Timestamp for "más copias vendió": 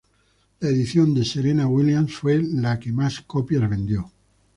2.91-4.11